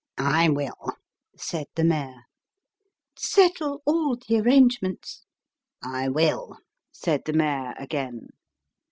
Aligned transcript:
"I 0.41 0.49
will," 0.49 0.93
said 1.37 1.67
the 1.75 1.83
mayor." 1.83 2.21
Settle 3.15 3.83
all 3.85 4.15
the 4.27 4.39
arrangements."" 4.39 5.25
I 5.83 6.09
will," 6.09 6.57
said 6.91 7.21
the 7.27 7.33
mayor 7.33 7.75
again. 7.77 8.29